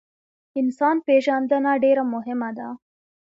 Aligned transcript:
انسان 0.61 0.95
پیژندنه 1.07 1.71
ډیره 1.83 2.03
مهمه 2.13 2.49
ده 2.57 2.67